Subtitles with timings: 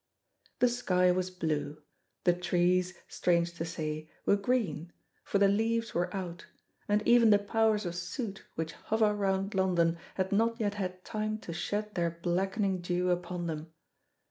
[0.57, 1.79] The sky was blue;
[2.23, 4.91] the trees, strange to say, were green,
[5.23, 6.47] for the leaves were out,
[6.87, 11.37] and even the powers of soot which hover round London had not yet had time
[11.41, 13.71] to shed their blackening dew upon them.